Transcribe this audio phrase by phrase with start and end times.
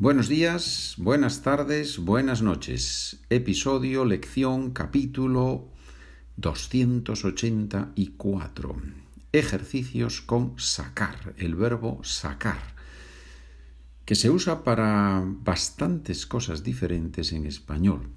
[0.00, 3.20] Buenos días, buenas tardes, buenas noches.
[3.28, 5.68] Episodio, lección, capítulo
[6.38, 8.76] 284.
[9.30, 12.62] Ejercicios con sacar, el verbo sacar,
[14.06, 18.08] que se usa para bastantes cosas diferentes en español.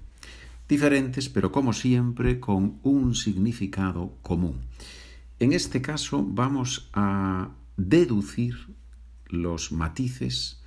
[0.66, 4.62] Diferentes, pero como siempre, con un significado común.
[5.38, 8.74] En este caso vamos a deducir
[9.26, 10.63] los matices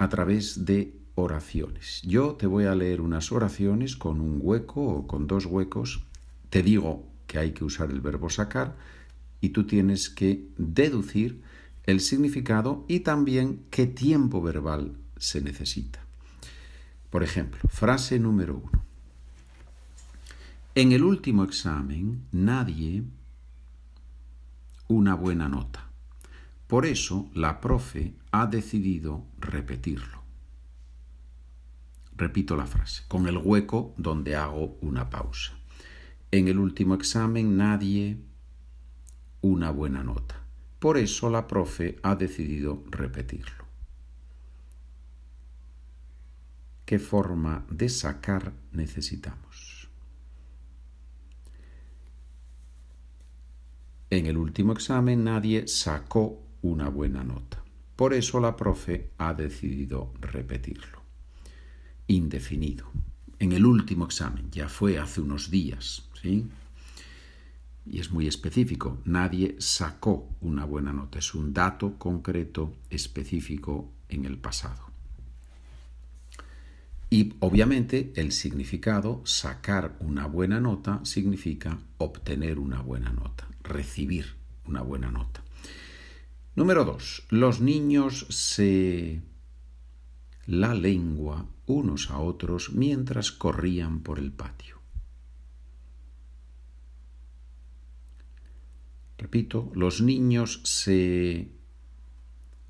[0.00, 2.00] a través de oraciones.
[2.06, 6.06] Yo te voy a leer unas oraciones con un hueco o con dos huecos.
[6.48, 8.78] Te digo que hay que usar el verbo sacar
[9.42, 11.42] y tú tienes que deducir
[11.84, 16.00] el significado y también qué tiempo verbal se necesita.
[17.10, 18.82] Por ejemplo, frase número uno.
[20.74, 23.04] En el último examen nadie
[24.88, 25.90] una buena nota.
[26.66, 30.20] Por eso la profe ha decidido repetirlo.
[32.16, 35.52] Repito la frase, con el hueco donde hago una pausa.
[36.30, 38.18] En el último examen nadie
[39.40, 40.36] una buena nota.
[40.78, 43.64] Por eso la profe ha decidido repetirlo.
[46.84, 49.88] ¿Qué forma de sacar necesitamos?
[54.10, 57.59] En el último examen nadie sacó una buena nota.
[58.00, 61.02] Por eso la profe ha decidido repetirlo.
[62.06, 62.90] Indefinido.
[63.38, 66.46] En el último examen, ya fue hace unos días, ¿sí?
[67.84, 69.02] Y es muy específico.
[69.04, 71.18] Nadie sacó una buena nota.
[71.18, 74.82] Es un dato concreto, específico en el pasado.
[77.10, 84.80] Y obviamente el significado, sacar una buena nota, significa obtener una buena nota, recibir una
[84.80, 85.42] buena nota.
[86.56, 89.22] Número dos, los niños se
[90.46, 94.80] la lengua unos a otros mientras corrían por el patio.
[99.16, 101.52] Repito, los niños se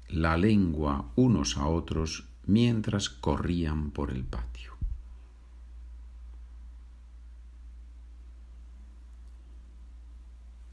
[0.09, 4.70] la lengua unos a otros mientras corrían por el patio.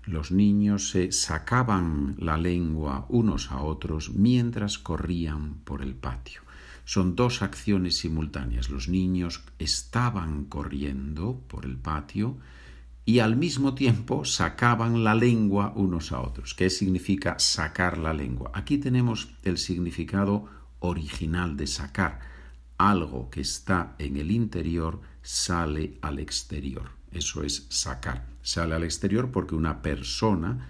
[0.08, 6.44] Los niños se sacaban la lengua unos a otros mientras corrían por el patio.
[6.86, 8.70] Son dos acciones simultáneas.
[8.70, 12.38] Los niños estaban corriendo por el patio
[13.04, 16.54] y al mismo tiempo sacaban la lengua unos a otros.
[16.54, 18.52] ¿Qué significa sacar la lengua?
[18.54, 20.46] Aquí tenemos el significado
[20.80, 22.22] original de sacar.
[22.78, 26.97] Algo que está en el interior sale al exterior.
[27.18, 28.28] Eso es sacar.
[28.44, 30.70] Sale al exterior porque una persona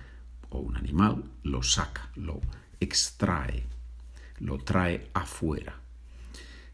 [0.50, 2.40] o un animal lo saca, lo
[2.80, 3.66] extrae,
[4.40, 5.82] lo trae afuera.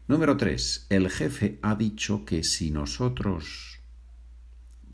[0.06, 3.80] Número tres, el jefe ha dicho que si nosotros,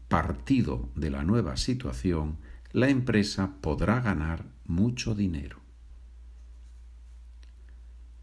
[0.09, 2.39] partido de la nueva situación,
[2.73, 5.61] la empresa podrá ganar mucho dinero.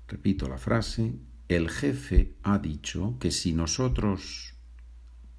[0.08, 1.14] Repito la frase,
[1.50, 4.57] el jefe ha dicho que si nosotros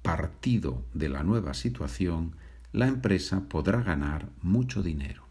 [0.01, 2.35] partido de la nueva situación,
[2.71, 5.23] la empresa podrá ganar mucho dinero.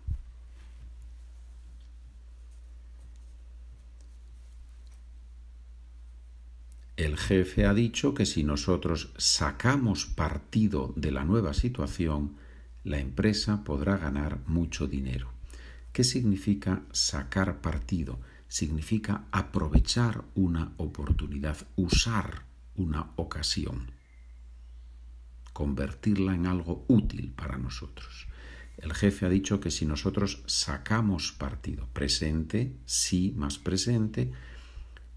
[6.96, 12.34] El jefe ha dicho que si nosotros sacamos partido de la nueva situación,
[12.82, 15.30] la empresa podrá ganar mucho dinero.
[15.92, 18.18] ¿Qué significa sacar partido?
[18.48, 23.97] Significa aprovechar una oportunidad, usar una ocasión
[25.58, 28.28] convertirla en algo útil para nosotros.
[28.76, 34.30] El jefe ha dicho que si nosotros sacamos partido, presente, sí más presente,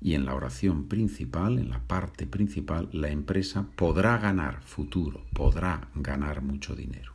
[0.01, 5.89] y en la oración principal, en la parte principal, la empresa podrá ganar futuro, podrá
[5.93, 7.13] ganar mucho dinero.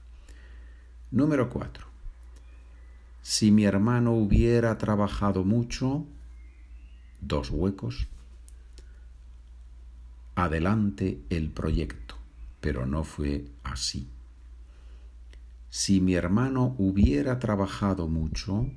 [1.11, 1.89] Número cuatro.
[3.23, 6.07] Si mi hermano hubiera trabajado mucho,
[7.21, 8.07] dos huecos,
[10.37, 12.16] adelante el proyecto
[12.61, 14.09] pero no fue así.
[15.69, 18.71] Si mi hermano hubiera trabajado mucho,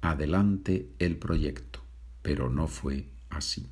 [0.00, 1.80] adelante el proyecto,
[2.22, 3.68] pero no fue así.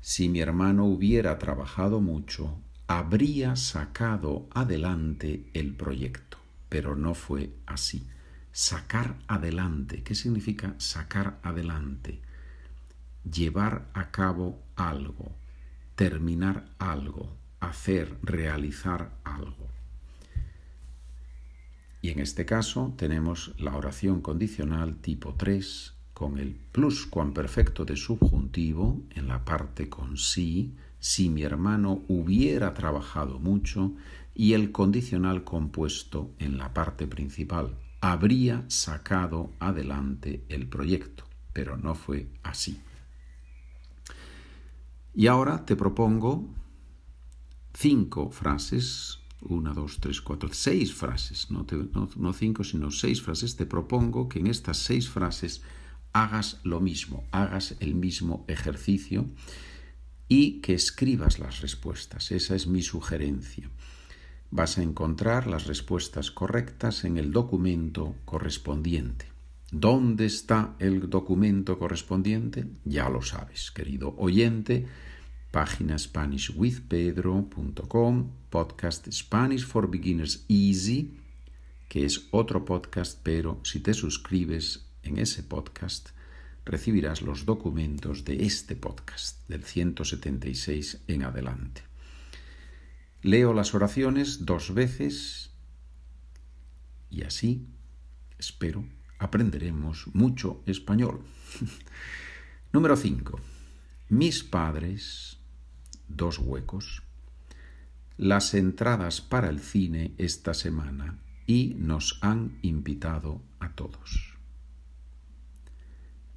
[0.00, 6.38] Si mi hermano hubiera trabajado mucho, habría sacado adelante el proyecto,
[6.68, 8.06] pero no fue así.
[8.50, 12.22] Sacar adelante, ¿qué significa sacar adelante?
[13.30, 15.32] Llevar a cabo algo,
[15.94, 19.68] terminar algo, hacer, realizar algo.
[22.00, 29.00] Y en este caso tenemos la oración condicional tipo 3 con el pluscuamperfecto de subjuntivo
[29.14, 33.94] en la parte con sí, si mi hermano hubiera trabajado mucho,
[34.34, 37.76] y el condicional compuesto en la parte principal.
[38.00, 42.80] Habría sacado adelante el proyecto, pero no fue así.
[45.18, 46.48] Y ahora te propongo
[47.74, 51.66] cinco frases, una, dos, tres, cuatro, seis frases, no,
[52.32, 53.56] cinco, sino seis frases.
[53.56, 55.62] Te propongo que en estas seis frases
[56.12, 59.28] hagas lo mismo, hagas el mismo ejercicio
[60.28, 62.30] y que escribas las respuestas.
[62.30, 63.68] Esa es mi sugerencia.
[64.52, 69.26] Vas a encontrar las respuestas correctas en el documento correspondiente.
[69.70, 72.64] ¿Dónde está el documento correspondiente?
[72.86, 74.86] Ya lo sabes, querido oyente.
[75.50, 81.18] Página SpanishWithPedro.com, podcast Spanish for Beginners Easy,
[81.86, 86.12] que es otro podcast, pero si te suscribes en ese podcast,
[86.64, 91.82] recibirás los documentos de este podcast, del 176 en adelante.
[93.20, 95.50] Leo las oraciones dos veces
[97.10, 97.66] y así,
[98.38, 98.86] espero,
[99.18, 101.20] aprenderemos mucho español.
[102.72, 103.40] Número 5.
[104.10, 105.38] Mis padres,
[106.08, 107.02] dos huecos,
[108.16, 114.36] las entradas para el cine esta semana y nos han invitado a todos.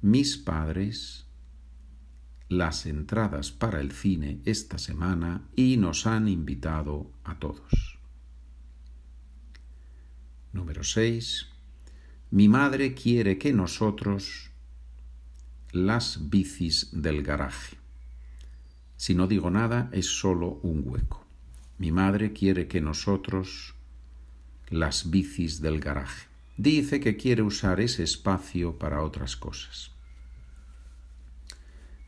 [0.00, 1.26] Mis padres,
[2.48, 7.98] las entradas para el cine esta semana y nos han invitado a todos.
[10.52, 11.51] Número 6.
[12.34, 14.48] Mi madre quiere que nosotros
[15.70, 17.76] las bicis del garaje.
[18.96, 21.26] Si no digo nada, es solo un hueco.
[21.76, 23.74] Mi madre quiere que nosotros
[24.70, 26.26] las bicis del garaje.
[26.56, 29.90] Dice que quiere usar ese espacio para otras cosas.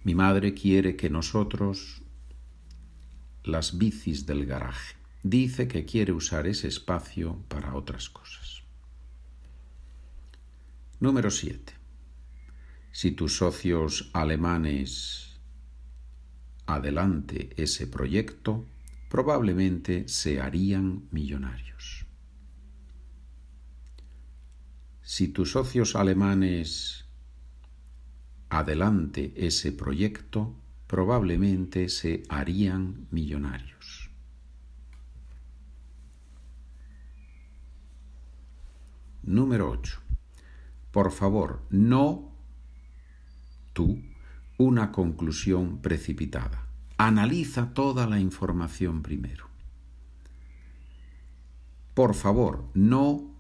[0.04, 2.00] Mi madre quiere que nosotros
[3.42, 4.96] las bicis del garaje.
[5.22, 8.53] Dice que quiere usar ese espacio para otras cosas.
[11.04, 11.74] Número 7.
[12.90, 15.38] Si tus socios alemanes
[16.64, 18.64] adelante ese proyecto,
[19.10, 22.06] probablemente se harían millonarios.
[25.02, 27.04] Si tus socios alemanes
[28.48, 30.56] adelante ese proyecto,
[30.86, 34.08] probablemente se harían millonarios.
[39.22, 40.03] Número 8.
[40.94, 42.30] Por favor, no
[43.72, 44.00] tú
[44.58, 46.68] una conclusión precipitada.
[46.98, 49.48] Analiza toda la información primero.
[51.94, 53.34] Por favor, no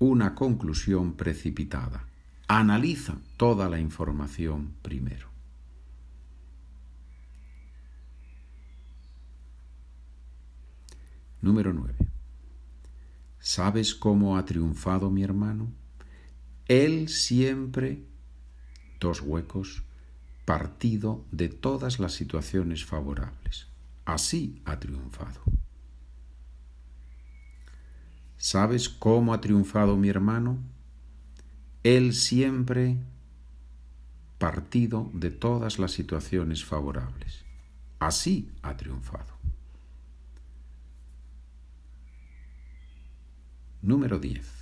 [0.00, 2.08] una conclusión precipitada.
[2.48, 5.28] Analiza toda la información primero.
[11.40, 11.94] Número 9.
[13.38, 15.79] ¿Sabes cómo ha triunfado mi hermano?
[16.70, 18.04] Él siempre,
[19.00, 19.82] dos huecos,
[20.44, 23.66] partido de todas las situaciones favorables.
[24.04, 25.42] Así ha triunfado.
[28.36, 30.58] ¿Sabes cómo ha triunfado mi hermano?
[31.82, 32.98] Él siempre
[34.38, 37.44] partido de todas las situaciones favorables.
[37.98, 39.34] Así ha triunfado.
[43.82, 44.59] Número 10.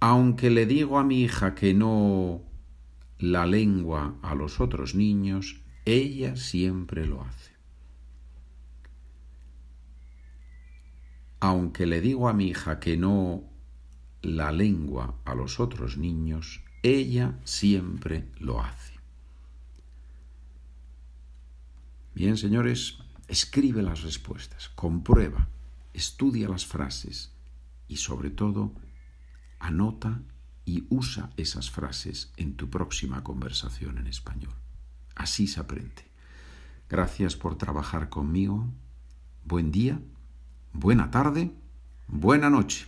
[0.00, 2.42] Aunque le digo a mi hija que no
[3.18, 7.52] la lengua a los otros niños, ella siempre lo hace.
[11.40, 13.44] Aunque le digo a mi hija que no
[14.22, 18.94] la lengua a los otros niños, ella siempre lo hace.
[22.14, 25.48] Bien, señores, escribe las respuestas, comprueba,
[25.92, 27.32] estudia las frases
[27.86, 28.72] y sobre todo
[29.58, 30.20] anota
[30.64, 34.54] y usa esas frases en tu próxima conversación en español.
[35.14, 36.06] Así se aprende.
[36.88, 38.66] Gracias por trabajar conmigo.
[39.44, 40.00] Buen día,
[40.72, 41.52] buena tarde,
[42.06, 42.86] buena noche.